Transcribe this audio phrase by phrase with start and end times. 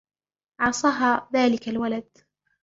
[0.59, 2.09] عصاها دالك الولد.